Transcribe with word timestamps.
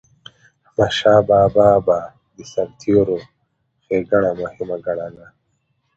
احمدشاه 0.67 1.19
بابا 1.29 1.67
به 1.85 1.99
د 2.35 2.37
سرتيرو 2.51 3.17
ښيګڼه 3.85 4.31
مهمه 4.41 4.77
ګڼله. 4.85 5.27